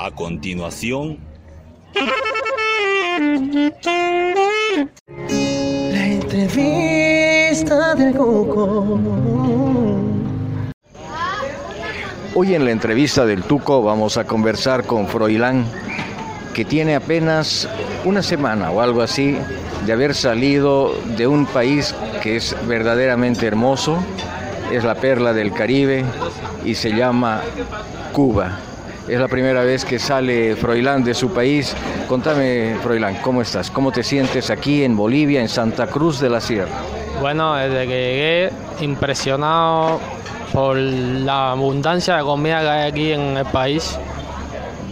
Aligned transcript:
A 0.00 0.12
continuación, 0.12 1.18
La 5.90 6.06
entrevista 6.06 7.96
del 7.96 8.14
Cuco. 8.14 8.96
Hoy 12.36 12.54
en 12.54 12.64
la 12.64 12.70
entrevista 12.70 13.26
del 13.26 13.42
Tuco 13.42 13.82
vamos 13.82 14.16
a 14.18 14.24
conversar 14.24 14.86
con 14.86 15.08
Froilán, 15.08 15.66
que 16.54 16.64
tiene 16.64 16.94
apenas 16.94 17.68
una 18.04 18.22
semana 18.22 18.70
o 18.70 18.80
algo 18.80 19.02
así 19.02 19.36
de 19.84 19.92
haber 19.92 20.14
salido 20.14 20.94
de 21.16 21.26
un 21.26 21.44
país 21.44 21.92
que 22.22 22.36
es 22.36 22.54
verdaderamente 22.68 23.48
hermoso, 23.48 23.98
es 24.70 24.84
la 24.84 24.94
perla 24.94 25.32
del 25.32 25.52
Caribe 25.52 26.04
y 26.64 26.76
se 26.76 26.92
llama 26.92 27.42
Cuba. 28.12 28.60
Es 29.08 29.18
la 29.18 29.26
primera 29.28 29.62
vez 29.64 29.86
que 29.86 29.98
sale 29.98 30.54
Froilán 30.54 31.02
de 31.02 31.14
su 31.14 31.30
país. 31.32 31.74
Contame, 32.06 32.76
Froilán, 32.82 33.16
¿cómo 33.22 33.40
estás? 33.40 33.70
¿Cómo 33.70 33.90
te 33.90 34.02
sientes 34.02 34.50
aquí 34.50 34.84
en 34.84 34.94
Bolivia, 34.96 35.40
en 35.40 35.48
Santa 35.48 35.86
Cruz 35.86 36.20
de 36.20 36.28
la 36.28 36.42
Sierra? 36.42 36.68
Bueno, 37.18 37.54
desde 37.54 37.86
que 37.86 37.94
llegué, 37.94 38.52
impresionado 38.84 39.98
por 40.52 40.76
la 40.76 41.52
abundancia 41.52 42.16
de 42.18 42.22
comida 42.22 42.60
que 42.60 42.68
hay 42.68 42.90
aquí 42.90 43.12
en 43.12 43.38
el 43.38 43.46
país. 43.46 43.98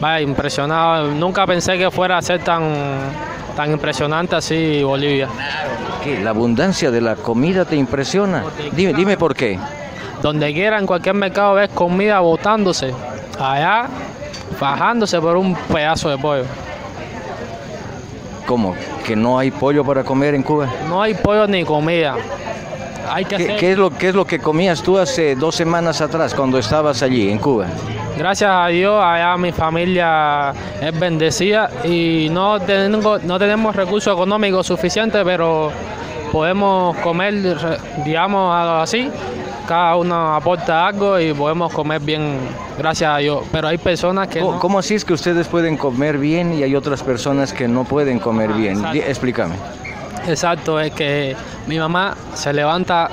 Vaya, 0.00 0.23
impresionado. 0.23 1.09
Nunca 1.09 1.46
pensé 1.46 1.76
que 1.76 1.90
fuera 1.90 2.16
a 2.16 2.23
ser 2.23 2.42
tan, 2.42 2.73
tan 3.54 3.70
impresionante 3.70 4.34
así 4.37 4.82
Bolivia. 4.82 5.28
¿Qué? 6.02 6.20
¿La 6.20 6.30
abundancia 6.30 6.90
de 6.90 7.02
la 7.02 7.16
comida 7.16 7.66
te 7.66 7.76
impresiona? 7.76 8.45
Dime, 8.73 8.95
dime 8.95 9.18
por 9.18 9.34
qué. 9.34 9.59
Donde 10.23 10.54
quiera, 10.54 10.78
en 10.78 10.87
cualquier 10.87 11.14
mercado, 11.14 11.54
ves 11.54 11.68
comida 11.68 12.20
botándose. 12.20 12.95
Allá, 13.38 13.87
bajándose 14.60 15.20
por 15.20 15.37
un 15.37 15.55
pedazo 15.55 16.09
de 16.09 16.19
pollo. 16.19 16.45
¿Cómo? 18.46 18.74
¿Que 19.04 19.16
no 19.16 19.38
hay 19.38 19.51
pollo 19.51 19.85
para 19.85 20.04
comer 20.04 20.35
en 20.35 20.43
Cuba? 20.43 20.68
No 20.88 21.02
hay 21.02 21.15
pollo 21.15 21.46
ni 21.46 21.65
comida. 21.65 22.15
Hay 23.09 23.24
que 23.24 23.37
¿Qué, 23.37 23.45
hacer... 23.45 23.57
qué 23.60 23.73
es 23.73 23.79
lo, 23.79 23.90
¿Qué 23.90 24.09
es 24.09 24.15
lo 24.15 24.24
que 24.24 24.38
comías 24.38 24.82
tú 24.82 24.98
hace 24.98 25.35
dos 25.37 25.54
semanas 25.54 26.01
atrás 26.01 26.35
cuando 26.35 26.59
estabas 26.59 27.02
allí 27.02 27.30
en 27.30 27.38
Cuba? 27.38 27.66
Gracias 28.16 28.51
a 28.51 28.66
Dios, 28.68 29.02
allá 29.04 29.37
mi 29.37 29.52
familia 29.52 30.52
es 30.80 30.98
bendecida 30.98 31.70
y 31.85 32.29
no, 32.30 32.59
tengo, 32.60 33.18
no 33.18 33.38
tenemos 33.38 33.76
recursos 33.76 34.13
económicos 34.13 34.66
suficientes, 34.66 35.23
pero 35.24 35.70
podemos 36.32 36.96
comer, 36.98 37.35
digamos 38.04 38.54
algo 38.54 38.76
así. 38.76 39.10
Cada 39.66 39.96
uno 39.96 40.34
aporta 40.34 40.86
algo 40.86 41.18
y 41.18 41.32
podemos 41.32 41.72
comer 41.72 42.00
bien, 42.00 42.38
gracias 42.78 43.10
a 43.12 43.16
Dios. 43.18 43.40
Pero 43.50 43.66
hay 43.68 43.78
personas 43.78 44.28
que 44.28 44.38
¿Cómo, 44.40 44.52
no. 44.52 44.58
cómo 44.60 44.78
así 44.78 44.95
es 44.95 45.04
que 45.04 45.12
ustedes 45.12 45.48
pueden 45.48 45.76
comer 45.76 46.18
bien 46.18 46.52
y 46.52 46.62
hay 46.62 46.76
otras 46.76 47.02
personas 47.02 47.52
que 47.52 47.66
no 47.66 47.82
pueden 47.84 48.18
comer 48.20 48.52
bien? 48.52 48.80
Di- 48.92 49.00
Explícame. 49.00 49.54
Exacto, 50.28 50.78
es 50.80 50.92
que 50.92 51.34
mi 51.66 51.78
mamá 51.78 52.16
se 52.34 52.52
levanta 52.52 53.08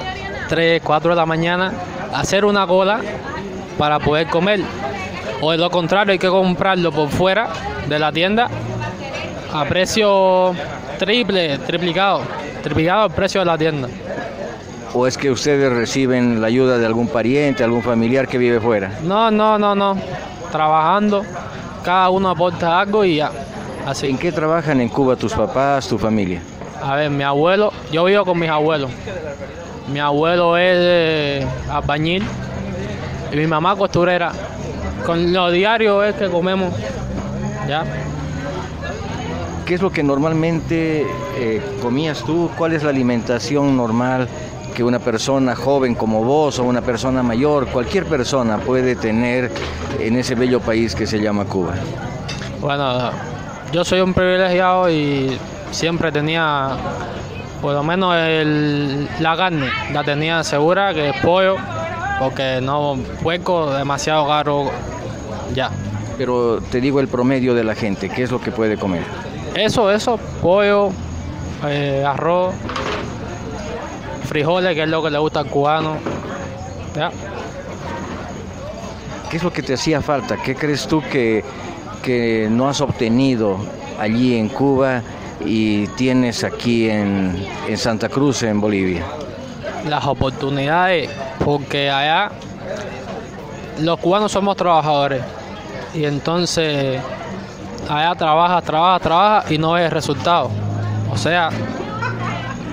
3, 0.50 0.82
4 0.84 1.10
de 1.12 1.16
la 1.16 1.26
mañana 1.26 1.72
a 2.14 2.20
hacer 2.20 2.46
una 2.46 2.68
cola 2.68 3.00
para 3.78 3.98
poder 4.00 4.28
comer. 4.28 4.62
O 5.42 5.52
de 5.52 5.58
lo 5.58 5.70
contrario, 5.72 6.12
hay 6.12 6.20
que 6.20 6.30
comprarlo 6.30 6.92
por 6.92 7.10
fuera 7.10 7.50
de 7.90 7.98
la 8.00 8.12
tienda 8.12 8.48
a 9.52 9.66
precio 9.66 10.54
triple, 11.00 11.58
triplicado, 11.60 12.22
triplicado 12.62 13.08
el 13.08 13.12
precio 13.14 13.42
de 13.42 13.46
la 13.46 13.58
tienda. 13.58 13.88
¿O 14.96 15.08
es 15.08 15.18
que 15.18 15.32
ustedes 15.32 15.74
reciben 15.74 16.40
la 16.40 16.48
ayuda 16.48 16.78
de 16.78 16.86
algún 16.86 17.08
pariente, 17.08 17.64
algún 17.64 17.82
familiar 17.82 18.28
que 18.28 18.38
vive 18.38 18.60
fuera? 18.60 18.92
No, 19.04 19.32
no, 19.32 19.58
no, 19.58 19.74
no. 19.74 19.98
Trabajando, 20.52 21.24
cada 21.84 22.12
uno 22.12 22.30
aporta 22.30 22.80
algo 22.80 23.04
y 23.04 23.16
ya. 23.16 23.32
¿En 23.82 23.90
Así. 23.90 24.16
qué 24.16 24.32
trabajan 24.32 24.80
en 24.82 24.90
Cuba 24.90 25.16
tus 25.16 25.34
papás, 25.34 25.88
tu 25.88 25.98
familia? 25.98 26.42
A 26.82 26.96
ver, 26.96 27.10
mi 27.10 27.24
abuelo, 27.24 27.74
yo 27.92 28.04
vivo 28.06 28.24
con 28.24 28.38
mis 28.38 28.50
abuelos. 28.50 28.92
Mi 29.92 30.00
abuelo 30.00 30.58
es 30.58 30.78
eh, 30.78 31.48
albañil 31.72 32.24
y 33.32 33.36
mi 33.36 33.48
mamá 33.48 33.76
costurera. 33.76 34.32
Con 35.08 35.34
lo 35.34 35.50
diario 35.50 36.04
es 36.04 36.14
que 36.16 36.30
comemos. 36.30 36.72
¿Ya? 37.68 37.84
¿Qué 39.66 39.74
es 39.74 39.82
lo 39.82 39.92
que 39.92 40.04
normalmente 40.04 41.08
eh, 41.38 41.62
comías 41.82 42.24
tú? 42.24 42.52
¿Cuál 42.58 42.74
es 42.74 42.84
la 42.84 42.90
alimentación 42.90 43.76
normal 43.76 44.28
que 44.74 44.84
una 44.84 45.00
persona 45.00 45.56
joven 45.56 45.96
como 45.96 46.24
vos 46.24 46.60
o 46.60 46.64
una 46.64 46.82
persona 46.82 47.22
mayor, 47.24 47.68
cualquier 47.68 48.06
persona 48.06 48.58
puede 48.58 48.96
tener 48.96 49.52
en 50.00 50.16
ese 50.18 50.36
bello 50.36 50.60
país 50.60 50.96
que 50.96 51.06
se 51.08 51.20
llama 51.20 51.46
Cuba? 51.46 51.74
Bueno, 52.60 53.12
yo 53.72 53.84
soy 53.86 54.02
un 54.02 54.14
privilegiado 54.14 54.90
y 54.90 55.38
siempre 55.72 56.12
tenía, 56.12 56.72
por 57.62 57.74
lo 57.74 57.84
menos 57.84 58.16
el- 58.18 59.08
la 59.20 59.36
carne, 59.38 59.70
la 59.92 60.04
tenía 60.04 60.44
segura, 60.44 60.94
que 60.94 61.10
es 61.10 61.16
pollo, 61.22 61.56
porque 62.20 62.60
no, 62.62 62.98
puerco 63.22 63.72
demasiado 63.74 64.28
caro 64.28 64.72
ya. 65.54 65.70
Pero 66.18 66.60
te 66.72 66.80
digo 66.80 67.00
el 67.00 67.08
promedio 67.08 67.54
de 67.56 67.64
la 67.64 67.76
gente, 67.76 68.10
¿qué 68.10 68.24
es 68.24 68.32
lo 68.32 68.40
que 68.40 68.52
puede 68.52 68.78
comer? 68.78 69.04
Eso, 69.56 69.92
eso, 69.92 70.18
pollo, 70.42 70.90
eh, 71.68 72.04
arroz, 72.08 72.54
frijoles, 74.24 74.76
que 74.76 74.84
es 74.84 74.90
lo 74.90 75.04
que 75.04 75.10
le 75.10 75.18
gusta 75.18 75.40
al 75.42 75.48
cubano. 75.48 75.98
¿ya? 76.96 77.12
¿Qué 79.30 79.38
es 79.38 79.44
lo 79.44 79.52
que 79.52 79.64
te 79.64 79.74
hacía 79.74 80.02
falta? 80.02 80.38
¿Qué 80.38 80.56
crees 80.56 80.88
tú 80.88 81.02
que, 81.12 81.44
que 82.04 82.48
no 82.52 82.70
has 82.70 82.82
obtenido 82.82 83.58
allí 84.00 84.38
en 84.38 84.50
Cuba 84.50 85.02
y 85.46 85.88
tienes 85.88 86.44
aquí 86.44 86.90
en, 86.90 87.46
en 87.68 87.78
Santa 87.78 88.10
Cruz, 88.10 88.44
en 88.44 88.62
Bolivia? 88.62 89.04
Las 89.88 90.06
oportunidades, 90.06 91.10
porque 91.44 91.90
allá 91.90 92.32
los 93.80 94.00
cubanos 94.00 94.32
somos 94.32 94.56
trabajadores 94.56 95.24
y 95.94 96.06
entonces 96.06 97.02
allá 97.90 98.16
trabajas, 98.16 98.64
trabajas, 98.64 99.02
trabajas 99.02 99.52
y 99.52 99.58
no 99.58 99.74
ves 99.74 99.92
resultado. 99.92 100.50
O 101.12 101.18
sea, 101.18 101.50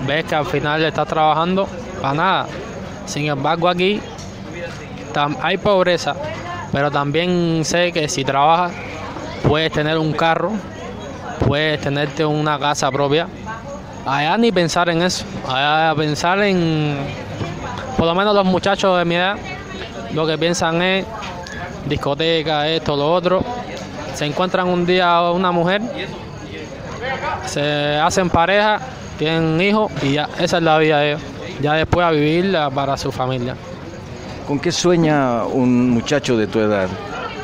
ves 0.07 0.25
que 0.25 0.35
al 0.35 0.47
final 0.47 0.83
estás 0.85 1.07
trabajando 1.09 1.69
para 2.01 2.15
nada. 2.15 2.47
Sin 3.07 3.27
embargo, 3.27 3.69
aquí 3.69 4.01
hay 5.43 5.57
pobreza, 5.59 6.15
pero 6.73 6.91
también 6.91 7.63
sé 7.65 7.93
que 7.93 8.09
si 8.09 8.25
trabajas 8.25 8.73
puedes 9.47 9.73
tener 9.73 9.99
un 9.99 10.13
carro, 10.13 10.53
puedes 11.47 11.81
tenerte 11.81 12.25
una 12.25 12.59
casa 12.59 12.91
propia. 12.91 13.27
Allá 14.07 14.37
ni 14.39 14.51
pensar 14.51 14.89
en 14.89 15.03
eso, 15.03 15.25
allá 15.49 15.95
pensar 15.95 16.41
en, 16.43 16.97
por 17.97 18.07
lo 18.07 18.15
menos 18.15 18.35
los 18.35 18.45
muchachos 18.45 18.99
de 18.99 19.05
mi 19.05 19.17
edad, 19.17 19.37
lo 20.15 20.27
que 20.27 20.39
piensan 20.39 20.81
es 20.81 21.05
discoteca, 21.87 22.67
esto, 22.69 22.97
lo 22.97 23.13
otro. 23.13 23.45
Se 24.15 24.27
encuentran 24.27 24.69
un 24.69 24.87
día 24.87 25.21
una 25.31 25.51
mujer, 25.51 25.83
se 27.47 27.97
hacen 27.97 28.31
pareja, 28.31 28.81
tienen 29.21 29.61
hijos 29.61 29.93
y 30.03 30.15
ya, 30.15 30.31
esa 30.39 30.57
es 30.57 30.63
la 30.63 30.79
vida 30.79 30.99
de 30.99 31.11
ellos. 31.11 31.21
Ya 31.61 31.75
después 31.75 32.07
a 32.07 32.11
vivirla 32.11 32.71
para 32.71 32.97
su 32.97 33.13
familia. 33.13 33.55
¿Con 34.49 34.59
qué 34.59 34.73
sueña 34.73 35.45
un 35.45 35.91
muchacho 35.91 36.39
de 36.39 36.47
tu 36.47 36.59
edad? 36.59 36.89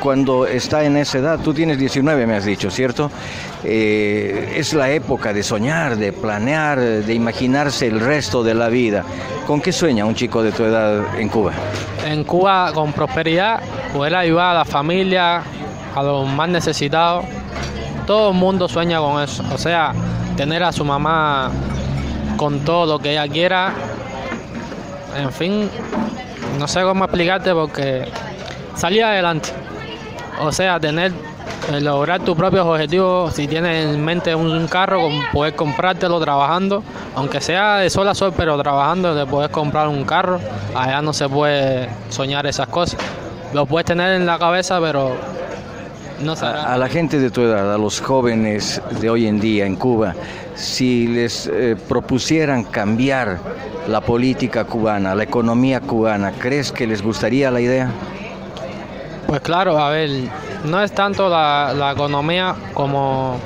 Cuando 0.01 0.47
está 0.47 0.83
en 0.83 0.97
esa 0.97 1.19
edad, 1.19 1.39
tú 1.39 1.53
tienes 1.53 1.77
19, 1.77 2.25
me 2.25 2.35
has 2.35 2.45
dicho, 2.45 2.71
¿cierto? 2.71 3.11
Eh, 3.63 4.55
es 4.57 4.73
la 4.73 4.89
época 4.89 5.33
de 5.33 5.43
soñar, 5.43 5.97
de 5.97 6.13
planear, 6.13 6.79
de 6.79 7.13
imaginarse 7.13 7.85
el 7.85 7.99
resto 7.99 8.43
de 8.43 8.55
la 8.55 8.69
vida. 8.69 9.03
¿Con 9.45 9.61
qué 9.61 9.71
sueña 9.71 10.05
un 10.05 10.15
chico 10.15 10.41
de 10.41 10.51
tu 10.51 10.63
edad 10.63 11.19
en 11.19 11.29
Cuba? 11.29 11.51
En 12.07 12.23
Cuba, 12.23 12.71
con 12.73 12.91
prosperidad, 12.91 13.61
poder 13.93 14.15
ayudar 14.15 14.55
a 14.55 14.59
la 14.59 14.65
familia, 14.65 15.43
a 15.95 16.03
los 16.03 16.27
más 16.27 16.49
necesitados. 16.49 17.25
Todo 18.07 18.31
el 18.31 18.35
mundo 18.35 18.67
sueña 18.67 18.99
con 18.99 19.21
eso. 19.21 19.43
O 19.53 19.57
sea, 19.59 19.93
tener 20.37 20.63
a 20.63 20.71
su 20.71 20.85
mamá 20.85 21.51
con 22.37 22.59
todo 22.59 22.85
lo 22.85 22.99
que 22.99 23.11
ella 23.11 23.27
quiera. 23.27 23.73
En 25.17 25.31
fin, 25.31 25.69
no 26.59 26.67
sé 26.67 26.83
cómo 26.83 27.03
explicarte 27.03 27.53
porque 27.53 28.07
salir 28.75 29.03
adelante. 29.03 29.49
O 30.39 30.51
sea, 30.51 30.79
tener, 30.79 31.11
eh, 31.71 31.81
lograr 31.81 32.21
tus 32.21 32.37
propios 32.37 32.65
objetivos. 32.65 33.33
Si 33.33 33.47
tienes 33.47 33.87
en 33.87 34.05
mente 34.05 34.35
un 34.35 34.67
carro, 34.67 35.09
poder 35.33 35.55
comprártelo 35.55 36.19
trabajando, 36.19 36.83
aunque 37.15 37.41
sea 37.41 37.77
de 37.77 37.89
sol 37.89 38.07
a 38.07 38.13
sol, 38.13 38.31
pero 38.37 38.55
trabajando, 38.61 39.15
de 39.15 39.25
poder 39.25 39.49
comprar 39.49 39.87
un 39.87 40.05
carro. 40.05 40.39
Allá 40.75 41.01
no 41.01 41.13
se 41.13 41.27
puede 41.27 41.89
soñar 42.09 42.45
esas 42.45 42.67
cosas. 42.67 42.99
Lo 43.53 43.65
puedes 43.65 43.85
tener 43.85 44.11
en 44.11 44.27
la 44.27 44.37
cabeza, 44.37 44.79
pero 44.79 45.15
no 46.21 46.33
A, 46.33 46.73
a 46.73 46.77
la 46.77 46.87
gente 46.87 47.19
de 47.19 47.29
tu 47.29 47.41
edad, 47.41 47.73
a 47.73 47.77
los 47.77 48.01
jóvenes 48.01 48.81
de 48.99 49.09
hoy 49.09 49.27
en 49.27 49.39
día 49.39 49.65
en 49.65 49.75
Cuba, 49.75 50.15
si 50.55 51.07
les 51.07 51.47
eh, 51.47 51.75
propusieran 51.87 52.63
cambiar 52.63 53.39
la 53.87 54.01
política 54.01 54.65
cubana, 54.65 55.15
la 55.15 55.23
economía 55.23 55.79
cubana, 55.79 56.31
¿crees 56.31 56.71
que 56.71 56.87
les 56.87 57.01
gustaría 57.01 57.51
la 57.51 57.61
idea? 57.61 57.91
Pues 59.27 59.41
claro, 59.41 59.77
a 59.77 59.89
ver, 59.89 60.09
no 60.65 60.81
es 60.81 60.91
tanto 60.93 61.29
la, 61.29 61.73
la 61.77 61.91
economía 61.91 62.55
como 62.73 63.39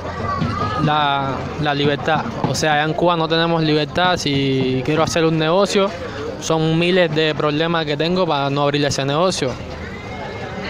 la, 0.84 1.34
la 1.60 1.74
libertad. 1.74 2.24
O 2.48 2.54
sea, 2.54 2.74
allá 2.74 2.84
en 2.84 2.94
Cuba 2.94 3.16
no 3.16 3.28
tenemos 3.28 3.62
libertad. 3.62 4.16
Si 4.16 4.82
quiero 4.84 5.02
hacer 5.02 5.24
un 5.24 5.38
negocio, 5.38 5.90
son 6.40 6.78
miles 6.78 7.14
de 7.14 7.34
problemas 7.34 7.84
que 7.84 7.96
tengo 7.96 8.26
para 8.26 8.48
no 8.50 8.62
abrir 8.62 8.84
ese 8.84 9.04
negocio. 9.04 9.50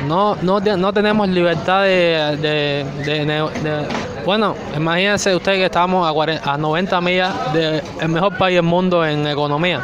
No, 0.07 0.37
no, 0.43 0.61
no 0.61 0.93
tenemos 0.93 1.29
libertad 1.29 1.83
de, 1.85 2.37
de- 2.41 3.87
Bueno, 4.27 4.55
imagínense 4.77 5.35
usted 5.35 5.53
que 5.55 5.67
estamos 5.67 6.09
a, 6.09 6.13
40 6.13 6.53
a 6.53 6.59
90 6.59 7.01
millas 7.01 7.53
del 7.53 7.83
mejor 8.09 8.37
país 8.37 8.57
del 8.57 8.65
mundo 8.65 9.05
en 9.07 9.27
economía. 9.27 9.81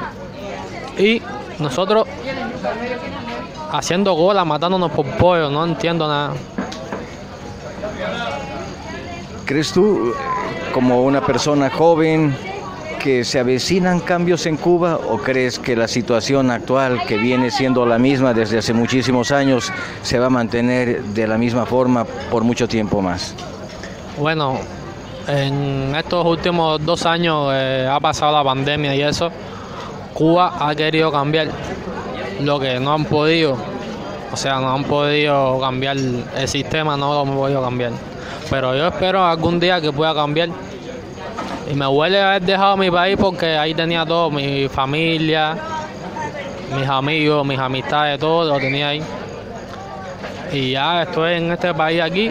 Y 0.99 1.23
nosotros 1.59 2.07
haciendo 3.71 4.15
gola, 4.15 4.45
matándonos 4.45 4.91
por 4.91 5.07
pollo, 5.17 5.51
no 5.51 5.65
entiendo 5.65 6.09
nada. 6.09 6.33
¿Crees 9.45 9.73
tú, 9.73 10.11
eh, 10.11 10.71
como 10.73 11.03
una 11.05 11.21
persona 11.25 11.71
joven, 11.71 12.37
que 12.99 13.25
se 13.25 13.39
avecinan 13.39 14.01
cambios 14.01 14.47
en 14.47 14.57
Cuba 14.57 14.97
o 14.97 15.19
crees 15.19 15.59
que 15.59 15.77
la 15.77 15.89
situación 15.89 16.51
actual, 16.51 17.01
que 17.07 17.17
viene 17.17 17.51
siendo 17.51 17.87
la 17.87 17.99
misma 17.99 18.35
desde 18.35 18.59
hace 18.59 18.73
muchísimos 18.73 19.31
años, 19.31 19.73
se 20.03 20.19
va 20.19 20.27
a 20.27 20.31
mantener 20.31 21.03
de 21.03 21.27
la 21.27 21.39
misma 21.39 21.65
forma 21.67 22.05
por 22.31 22.45
mucho 22.45 22.69
tiempo 22.69 23.01
más? 23.01 23.35
Bueno, 24.19 24.59
en 25.29 25.95
estos 25.95 26.27
últimos 26.27 26.85
dos 26.85 27.07
años 27.07 27.51
eh, 27.53 27.89
ha 27.91 28.01
pasado 28.01 28.33
la 28.33 28.45
pandemia 28.45 28.95
y 28.95 29.03
eso. 29.03 29.31
Cuba 30.15 30.55
ha 30.59 30.75
querido 30.75 31.13
cambiar 31.13 31.49
lo 32.41 32.59
que 32.59 32.81
no 32.81 32.93
han 32.93 33.05
podido. 33.05 33.57
O 34.33 34.37
sea, 34.37 34.59
no 34.61 34.73
han 34.75 34.85
podido 34.85 35.61
cambiar 35.61 35.97
el 35.97 36.49
sistema, 36.49 36.97
no 36.97 37.13
lo 37.15 37.21
han 37.21 37.37
podido 37.37 37.63
cambiar. 37.63 37.93
Pero 38.51 38.75
yo 38.75 38.89
espero 38.89 39.25
algún 39.25 39.61
día 39.61 39.81
que 39.81 39.93
pueda 39.93 40.15
cambiar. 40.15 40.49
Y 41.71 41.75
me 41.75 41.87
huele 41.87 42.21
haber 42.21 42.43
dejado 42.43 42.77
mi 42.77 42.91
país 42.91 43.17
porque 43.21 43.57
ahí 43.59 43.75
tenía 43.75 44.07
todo, 44.07 44.31
mi 44.31 44.69
familia, 44.69 45.57
mis 46.75 46.89
amigos, 46.89 47.47
mis 47.47 47.59
amistades, 47.59 48.19
todo 48.19 48.53
lo 48.55 48.59
tenía 48.59 48.89
ahí. 48.89 49.03
Y 50.53 50.73
ya 50.73 51.03
estoy 51.03 51.35
en 51.35 51.53
este 51.53 51.75
país 51.75 52.01
aquí 52.01 52.31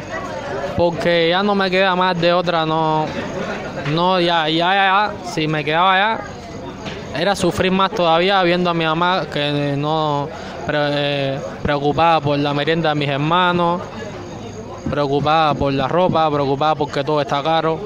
porque 0.75 1.29
ya 1.29 1.43
no 1.43 1.53
me 1.53 1.69
queda 1.69 1.95
más 1.95 2.19
de 2.19 2.33
otra, 2.33 2.65
no, 2.65 3.05
no, 3.93 4.19
ya, 4.19 4.47
ya, 4.49 4.73
ya, 4.73 5.11
si 5.31 5.47
me 5.47 5.63
quedaba 5.63 5.93
allá, 5.93 6.23
era 7.17 7.35
sufrir 7.35 7.71
más 7.71 7.91
todavía 7.91 8.41
viendo 8.43 8.69
a 8.69 8.73
mi 8.73 8.85
mamá 8.85 9.25
que 9.31 9.75
no, 9.77 10.29
pre- 10.65 11.39
preocupada 11.61 12.21
por 12.21 12.37
la 12.37 12.53
merienda 12.53 12.89
de 12.89 12.95
mis 12.95 13.09
hermanos, 13.09 13.81
preocupada 14.89 15.53
por 15.53 15.73
la 15.73 15.87
ropa, 15.87 16.29
preocupada 16.29 16.75
porque 16.75 17.03
todo 17.03 17.21
está 17.21 17.41
caro. 17.41 17.79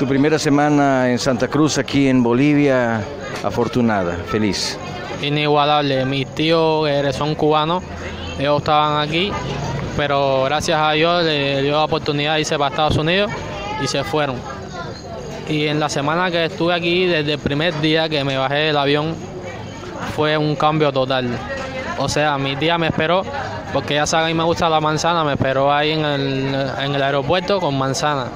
Tu 0.00 0.06
primera 0.08 0.38
semana 0.38 1.10
en 1.10 1.18
Santa 1.18 1.46
Cruz, 1.46 1.76
aquí 1.76 2.08
en 2.08 2.22
Bolivia, 2.22 3.02
afortunada, 3.44 4.16
feliz. 4.28 4.78
inigualable. 5.20 6.06
Mis 6.06 6.26
tíos 6.28 6.88
son 7.14 7.34
cubanos, 7.34 7.84
ellos 8.38 8.60
estaban 8.60 9.06
aquí, 9.06 9.30
pero 9.98 10.44
gracias 10.44 10.80
a 10.80 10.92
Dios 10.92 11.22
le 11.22 11.60
dio 11.60 11.72
la 11.72 11.84
oportunidad 11.84 12.36
de 12.36 12.40
irse 12.40 12.56
para 12.56 12.70
Estados 12.70 12.96
Unidos 12.96 13.30
y 13.84 13.88
se 13.88 14.02
fueron. 14.02 14.36
Y 15.50 15.66
en 15.66 15.78
la 15.78 15.90
semana 15.90 16.30
que 16.30 16.46
estuve 16.46 16.72
aquí, 16.72 17.04
desde 17.04 17.34
el 17.34 17.38
primer 17.38 17.78
día 17.82 18.08
que 18.08 18.24
me 18.24 18.38
bajé 18.38 18.54
del 18.54 18.78
avión, 18.78 19.14
fue 20.16 20.34
un 20.38 20.56
cambio 20.56 20.90
total. 20.92 21.28
O 21.98 22.08
sea, 22.08 22.38
mi 22.38 22.56
tía 22.56 22.78
me 22.78 22.86
esperó, 22.86 23.22
porque 23.74 23.96
ya 23.96 24.06
sabe 24.06 24.22
que 24.22 24.30
a 24.30 24.34
mí 24.34 24.38
me 24.38 24.44
gusta 24.44 24.66
la 24.70 24.80
manzana, 24.80 25.24
me 25.24 25.32
esperó 25.32 25.70
ahí 25.70 25.90
en 25.90 26.06
el, 26.06 26.54
en 26.84 26.94
el 26.94 27.02
aeropuerto 27.02 27.60
con 27.60 27.76
manzana. 27.76 28.28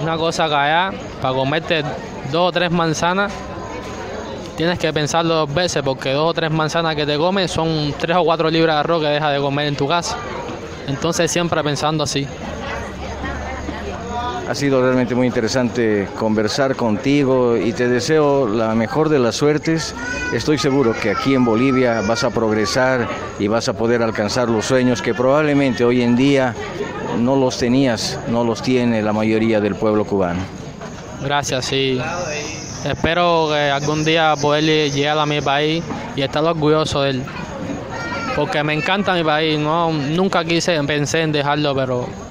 Una 0.00 0.16
cosa 0.16 0.48
que 0.48 0.54
allá, 0.54 0.92
para 1.20 1.34
comerte 1.34 1.82
dos 2.30 2.48
o 2.48 2.52
tres 2.52 2.70
manzanas, 2.70 3.32
tienes 4.56 4.78
que 4.78 4.92
pensarlo 4.92 5.34
dos 5.34 5.54
veces 5.54 5.82
porque 5.82 6.12
dos 6.12 6.30
o 6.30 6.34
tres 6.34 6.50
manzanas 6.50 6.94
que 6.94 7.04
te 7.04 7.16
comes 7.16 7.50
son 7.50 7.94
tres 7.98 8.16
o 8.16 8.24
cuatro 8.24 8.48
libras 8.50 8.76
de 8.76 8.80
arroz 8.80 9.02
que 9.02 9.08
dejas 9.08 9.32
de 9.32 9.40
comer 9.40 9.66
en 9.66 9.76
tu 9.76 9.88
casa. 9.88 10.16
Entonces 10.86 11.30
siempre 11.30 11.62
pensando 11.62 12.04
así. 12.04 12.26
Ha 14.48 14.54
sido 14.54 14.80
realmente 14.80 15.14
muy 15.14 15.26
interesante 15.26 16.08
conversar 16.18 16.74
contigo 16.74 17.58
y 17.58 17.74
te 17.74 17.86
deseo 17.86 18.48
la 18.48 18.74
mejor 18.74 19.10
de 19.10 19.18
las 19.18 19.36
suertes. 19.36 19.94
Estoy 20.32 20.56
seguro 20.56 20.94
que 20.94 21.10
aquí 21.10 21.34
en 21.34 21.44
Bolivia 21.44 22.00
vas 22.00 22.24
a 22.24 22.30
progresar 22.30 23.06
y 23.38 23.46
vas 23.46 23.68
a 23.68 23.74
poder 23.74 24.02
alcanzar 24.02 24.48
los 24.48 24.64
sueños 24.64 25.02
que 25.02 25.12
probablemente 25.12 25.84
hoy 25.84 26.00
en 26.00 26.16
día 26.16 26.54
no 27.18 27.36
los 27.36 27.58
tenías, 27.58 28.18
no 28.28 28.42
los 28.42 28.62
tiene 28.62 29.02
la 29.02 29.12
mayoría 29.12 29.60
del 29.60 29.74
pueblo 29.74 30.06
cubano. 30.06 30.40
Gracias, 31.22 31.66
sí. 31.66 32.00
Espero 32.86 33.48
que 33.50 33.70
algún 33.70 34.02
día 34.02 34.32
poder 34.40 34.90
llegar 34.90 35.18
a 35.18 35.26
mi 35.26 35.42
país 35.42 35.84
y 36.16 36.22
estar 36.22 36.42
orgulloso 36.42 37.02
de 37.02 37.10
él. 37.10 37.22
Porque 38.34 38.64
me 38.64 38.72
encanta 38.72 39.12
mi 39.12 39.24
país, 39.24 39.58
no, 39.58 39.92
nunca 39.92 40.42
quise, 40.42 40.82
pensé 40.84 41.20
en 41.20 41.32
dejarlo, 41.32 41.74
pero 41.74 42.27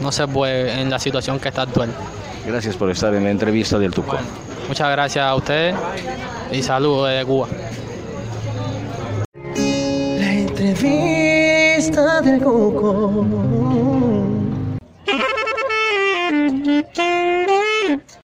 no 0.00 0.12
se 0.12 0.26
puede 0.28 0.80
en 0.80 0.90
la 0.90 0.98
situación 0.98 1.38
que 1.38 1.48
está 1.48 1.62
actual. 1.62 1.90
Gracias 2.46 2.76
por 2.76 2.90
estar 2.90 3.14
en 3.14 3.24
la 3.24 3.30
entrevista 3.30 3.78
del 3.78 3.92
Tuco. 3.92 4.16
Muchas 4.68 4.90
gracias 4.90 5.24
a 5.24 5.34
ustedes 5.34 5.74
y 6.52 6.62
saludos 6.62 7.08
desde 7.08 7.24
Cuba. 7.24 7.48
La 9.54 10.32
entrevista 10.32 12.20
del 12.20 12.40
Cuco. 12.40 14.45